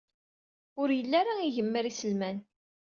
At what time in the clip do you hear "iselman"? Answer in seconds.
1.91-2.37